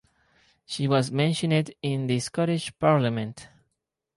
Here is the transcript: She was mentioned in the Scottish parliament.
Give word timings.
She 0.65 0.87
was 0.87 1.11
mentioned 1.11 1.75
in 1.83 2.07
the 2.07 2.19
Scottish 2.21 2.73
parliament. 2.79 3.49